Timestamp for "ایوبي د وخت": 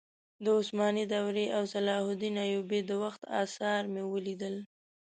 2.47-3.21